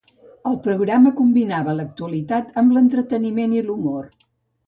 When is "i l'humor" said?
3.59-4.09